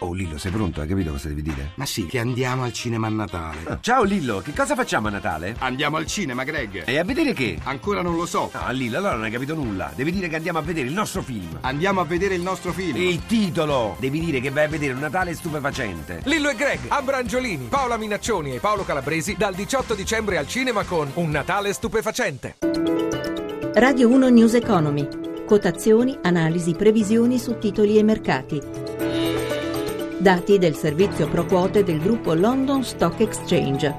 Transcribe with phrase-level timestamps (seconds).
[0.00, 0.80] Oh Lillo, sei pronto?
[0.80, 1.72] Hai capito cosa devi dire?
[1.74, 3.58] Ma sì, che andiamo al cinema a Natale.
[3.64, 5.56] Ah, ciao Lillo, che cosa facciamo a Natale?
[5.58, 6.84] Andiamo al cinema, Greg.
[6.86, 7.58] E a vedere che?
[7.64, 8.48] Ancora non lo so.
[8.52, 9.90] Ah, Lillo, allora non hai capito nulla.
[9.96, 11.58] Devi dire che andiamo a vedere il nostro film.
[11.62, 12.96] Andiamo a vedere il nostro film.
[12.96, 13.96] Il titolo!
[13.98, 16.20] Devi dire che vai a vedere un Natale stupefacente.
[16.26, 21.10] Lillo e Greg, Abrangiolini, Paola Minaccioni e Paolo Calabresi dal 18 dicembre al cinema con
[21.14, 22.56] Un Natale stupefacente.
[23.74, 25.08] Radio 1 News Economy.
[25.44, 28.87] Quotazioni, analisi, previsioni su titoli e mercati.
[30.20, 33.94] Dati del servizio pro quote del gruppo London Stock Exchange.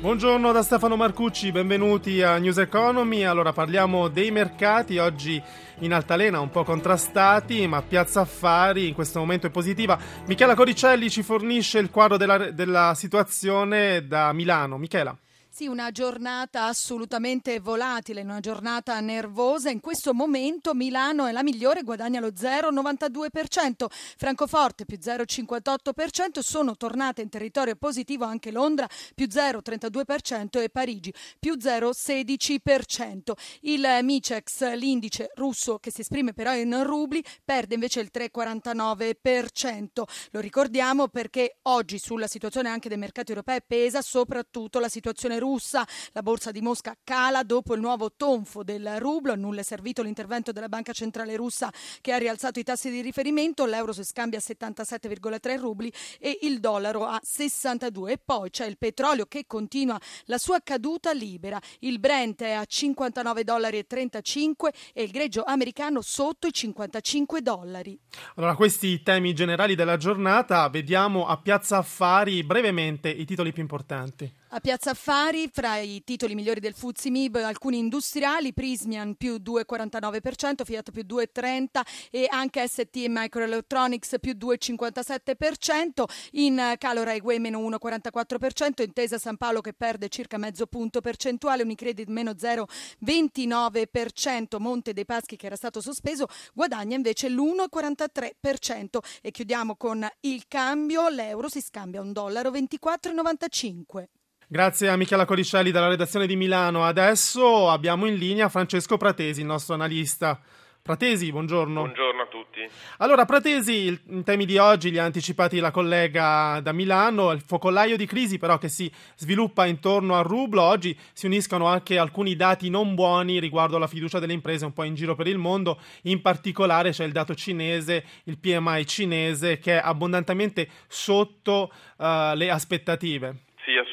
[0.00, 3.24] Buongiorno da Stefano Marcucci, benvenuti a News Economy.
[3.24, 5.42] Allora parliamo dei mercati, oggi
[5.80, 9.98] in altalena un po' contrastati, ma Piazza Affari in questo momento è positiva.
[10.24, 14.78] Michela Coricelli ci fornisce il quadro della, della situazione da Milano.
[14.78, 15.14] Michela.
[15.56, 19.70] Sì, una giornata assolutamente volatile, una giornata nervosa.
[19.70, 27.22] In questo momento Milano è la migliore, guadagna lo 0,92%, Francoforte più 0,58%, sono tornate
[27.22, 33.32] in territorio positivo anche Londra più 0,32% e Parigi più 0,16%.
[33.62, 40.02] Il Micex, l'indice russo che si esprime però in rubli, perde invece il 3,49%.
[40.32, 45.44] Lo ricordiamo perché oggi sulla situazione anche dei mercati europei pesa soprattutto la situazione russa
[45.46, 45.86] russa.
[46.12, 49.32] La borsa di Mosca cala dopo il nuovo tonfo del rublo.
[49.32, 53.00] A nulla è servito l'intervento della Banca Centrale russa che ha rialzato i tassi di
[53.00, 53.64] riferimento.
[53.64, 58.12] L'euro si scambia a 77,3 rubli e il dollaro a 62.
[58.12, 61.60] E poi c'è il petrolio che continua la sua caduta libera.
[61.80, 67.98] Il Brent è a 59 dollari e 35 il greggio americano sotto i 55 dollari.
[68.34, 70.68] Allora, questi temi generali della giornata.
[70.68, 74.32] Vediamo a Piazza Affari brevemente i titoli più importanti.
[74.50, 80.64] A Piazza Affari, fra i titoli migliori del Fuzzi Mib, alcuni industriali, Prismian più 2,49%,
[80.64, 81.80] Fiat più 2,30%
[82.12, 89.72] e anche ST Microelectronics più 2,57%, in calo Railway meno 1,44%, Intesa San Paolo che
[89.72, 96.28] perde circa mezzo punto percentuale, Unicredit meno 0,29%, Monte dei Paschi che era stato sospeso
[96.54, 104.04] guadagna invece l'1,43% e chiudiamo con il cambio, l'euro si scambia a un dollaro 24,95.
[104.48, 106.84] Grazie a Michela Coricelli dalla redazione di Milano.
[106.84, 110.40] Adesso abbiamo in linea Francesco Pratesi, il nostro analista.
[110.80, 111.80] Pratesi, buongiorno.
[111.80, 112.60] Buongiorno a tutti.
[112.98, 117.96] Allora, Pratesi, i temi di oggi li ha anticipati la collega da Milano, il focolaio
[117.96, 120.62] di crisi però che si sviluppa intorno al rublo.
[120.62, 124.84] Oggi si uniscono anche alcuni dati non buoni riguardo alla fiducia delle imprese un po'
[124.84, 125.80] in giro per il mondo.
[126.02, 132.48] In particolare c'è il dato cinese, il PMI cinese, che è abbondantemente sotto uh, le
[132.48, 133.40] aspettative.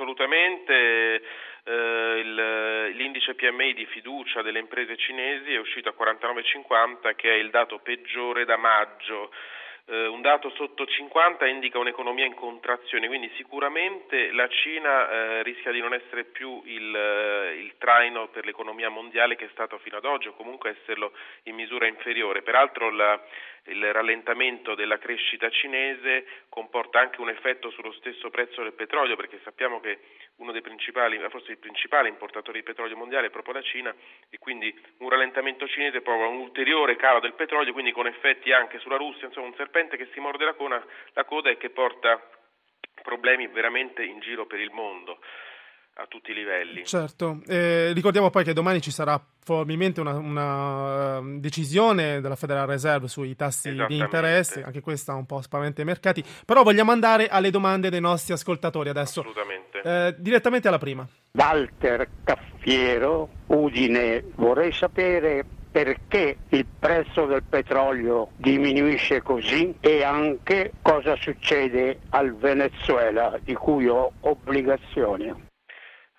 [0.00, 1.22] Assolutamente.
[1.62, 7.36] Eh, il, l'indice PMI di fiducia delle imprese cinesi è uscito a 49,50 che è
[7.36, 9.30] il dato peggiore da maggio.
[9.92, 15.72] Eh, un dato sotto 50 indica un'economia in contrazione, quindi sicuramente la Cina eh, rischia
[15.72, 19.96] di non essere più il, eh, il, traino per l'economia mondiale che è stato fino
[19.96, 21.10] ad oggi o comunque esserlo
[21.44, 22.42] in misura inferiore.
[22.42, 23.20] Peraltro la,
[23.64, 29.40] il rallentamento della crescita cinese comporta anche un effetto sullo stesso prezzo del petrolio perché
[29.44, 29.98] sappiamo che
[30.36, 33.94] uno dei principali, forse il principale importatore di petrolio mondiale è proprio la Cina
[34.30, 38.78] e quindi un rallentamento cinese provoca un ulteriore calo del petrolio, quindi con effetti anche
[38.78, 42.20] sulla Russia, insomma un serpente che si morde la, cona, la coda e che porta
[43.02, 45.18] problemi veramente in giro per il mondo
[45.94, 46.84] a tutti i livelli.
[46.86, 52.66] Certo, eh, ricordiamo poi che domani ci sarà probabilmente una, una uh, decisione della Federal
[52.66, 57.28] Reserve sui tassi di interesse, anche questa un po' spaventa i mercati, però vogliamo andare
[57.28, 59.20] alle domande dei nostri ascoltatori adesso.
[59.20, 59.80] Assolutamente.
[59.82, 61.06] Eh, direttamente alla prima.
[61.32, 71.16] Walter Caffiero, Udine, vorrei sapere perché il prezzo del petrolio diminuisce così e anche cosa
[71.16, 75.48] succede al Venezuela di cui ho obbligazioni.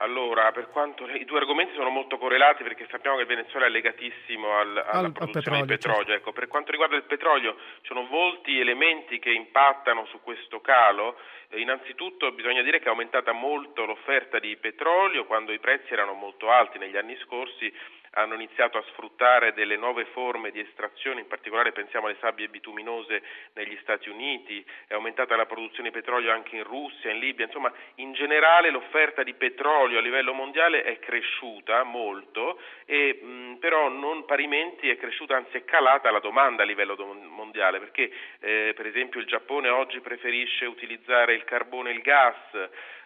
[0.00, 3.68] Allora, per quanto i due argomenti sono molto correlati perché sappiamo che il Venezuela è
[3.68, 6.04] legatissimo al, alla al, produzione al petrolio, di petrolio.
[6.04, 6.12] Certo.
[6.12, 11.16] Ecco, per quanto riguarda il petrolio, ci sono molti elementi che impattano su questo calo.
[11.48, 16.12] Eh, innanzitutto bisogna dire che è aumentata molto l'offerta di petrolio quando i prezzi erano
[16.12, 17.72] molto alti negli anni scorsi
[18.12, 23.22] hanno iniziato a sfruttare delle nuove forme di estrazione, in particolare pensiamo alle sabbie bituminose
[23.54, 27.72] negli Stati Uniti, è aumentata la produzione di petrolio anche in Russia, in Libia, insomma
[27.96, 34.24] in generale l'offerta di petrolio a livello mondiale è cresciuta molto, e, mh, però non
[34.24, 38.10] parimenti è cresciuta, anzi è calata la domanda a livello mondiale perché
[38.40, 42.36] eh, per esempio il Giappone oggi preferisce utilizzare il carbone e il gas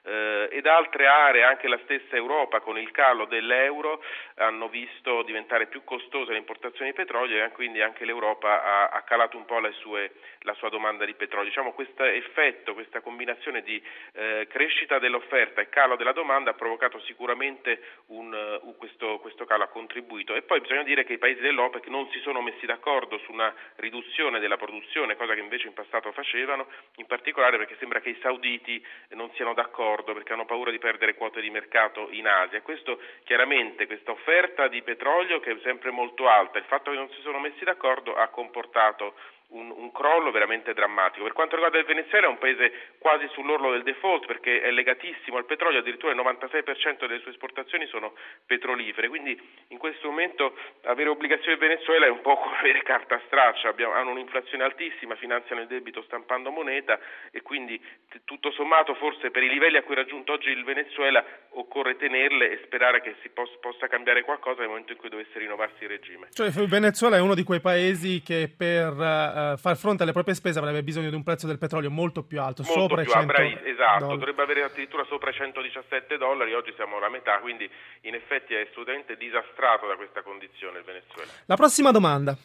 [0.04, 4.02] eh, ed altre aree, anche la stessa Europa con il calo dell'euro,
[4.36, 4.91] hanno visto
[5.24, 9.44] diventare più costose le importazioni di petrolio e quindi anche l'Europa ha, ha calato un
[9.44, 11.48] po' sue, la sua domanda di petrolio.
[11.48, 13.82] Diciamo questo effetto, questa combinazione di
[14.14, 19.64] eh, crescita dell'offerta e calo della domanda ha provocato sicuramente un, uh, questo, questo calo,
[19.64, 20.34] ha contribuito.
[20.34, 23.52] E poi bisogna dire che i paesi dell'OPEC non si sono messi d'accordo su una
[23.76, 26.66] riduzione della produzione, cosa che invece in passato facevano,
[26.96, 31.14] in particolare perché sembra che i sauditi non siano d'accordo perché hanno paura di perdere
[31.14, 32.62] quote di mercato in Asia.
[32.62, 37.10] Questo chiaramente, questa offerta di petrolio che è sempre molto alta, il fatto che non
[37.10, 39.14] si sono messi d'accordo ha comportato
[39.52, 41.24] un, un, crollo veramente drammatico.
[41.24, 45.36] Per quanto riguarda il Venezuela è un paese quasi sull'orlo del default perché è legatissimo
[45.36, 48.14] al petrolio, addirittura il 96% delle sue esportazioni sono
[48.46, 49.38] petrolifere, quindi
[49.68, 53.92] in questo momento avere obbligazioni del Venezuela è un po' come avere carta straccia, Abbiamo,
[53.92, 56.98] hanno un'inflazione altissima, finanziano il debito stampando moneta
[57.30, 57.80] e quindi
[58.24, 62.50] tutto sommato forse per i livelli a cui è raggiunto oggi il Venezuela occorre tenerle
[62.50, 65.88] e sperare che si possa, possa cambiare qualcosa nel momento in cui dovesse rinnovarsi il
[65.88, 66.28] regime.
[66.32, 70.12] Cioè il Venezuela è uno di quei paesi che per uh uh, far fronte alle
[70.12, 73.10] proprie spese avrebbe bisogno di un prezzo del petrolio molto più alto, molto sopra più,
[73.10, 74.18] i 100 avrai, Esatto, dollari.
[74.18, 77.68] dovrebbe avere addirittura sopra i 117 dollari, oggi siamo alla metà, quindi
[78.02, 81.30] in effetti è assolutamente disastrato da questa condizione il Venezuela.
[81.46, 82.36] La prossima domanda.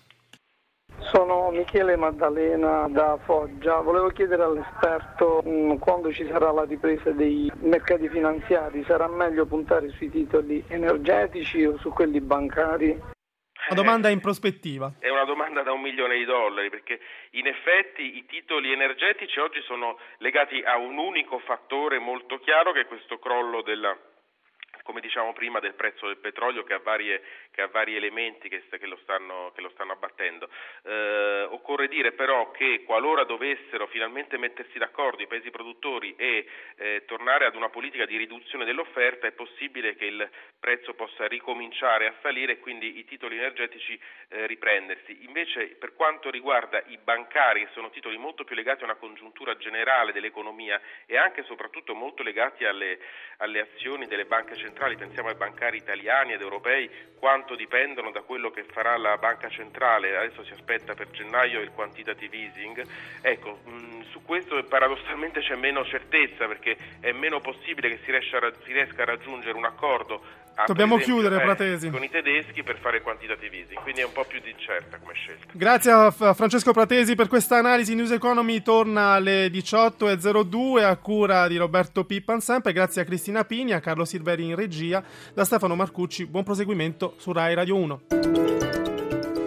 [0.99, 3.79] Sono Michele Maddalena da Foggia.
[3.81, 9.45] Volevo chiedere all'esperto mh, mm, quando ci sarà la ripresa dei mercati finanziari, sarà meglio
[9.45, 13.15] puntare sui titoli energetici o su quelli bancari?
[13.69, 14.93] Una domanda in prospettiva.
[14.97, 19.61] È una domanda da un milione di dollari perché in effetti i titoli energetici oggi
[19.63, 23.95] sono legati a un unico fattore molto chiaro che è questo crollo della
[24.83, 27.21] come diciamo prima, del prezzo del petrolio che ha, varie,
[27.57, 30.47] che ha vari elementi che, che, lo stanno, che, lo stanno, abbattendo.
[30.83, 36.45] Eh, occorre dire però che qualora dovessero finalmente mettersi d'accordo i paesi produttori e
[36.75, 42.05] eh, tornare ad una politica di riduzione dell'offerta, è possibile che il prezzo possa ricominciare
[42.05, 45.25] a salire e quindi i titoli energetici eh, riprendersi.
[45.25, 49.57] Invece per quanto riguarda i bancari, che sono titoli molto più legati a una congiuntura
[49.57, 52.99] generale dell'economia e anche e soprattutto molto legati alle,
[53.37, 58.51] alle azioni delle banche centrali, pensiamo ai bancari italiani ed europei, quanto dipendono da quello
[58.51, 62.83] che farà la banca centrale, adesso si aspetta per gennaio il quantitative easing,
[63.21, 69.01] ecco, mh, su questo paradossalmente c'è meno certezza perché è meno possibile che si riesca
[69.01, 71.89] a, raggiungere un accordo Dobbiamo esempio, chiudere, eh, Pratesi.
[71.89, 75.45] Con i tedeschi per fare quantitative easing, quindi è un po' più incerta come scelta.
[75.51, 77.95] Grazie a Francesco Pratesi per questa analisi.
[77.95, 82.73] News Economy torna alle 18.02 a cura di Roberto Pippan sempre.
[82.73, 86.25] Grazie a Cristina Pini, a Carlo Silveri in regia, da Stefano Marcucci.
[86.25, 88.56] Buon proseguimento su Rai Radio 1.